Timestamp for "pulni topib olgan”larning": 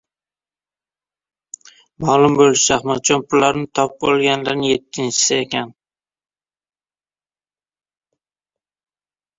3.35-4.67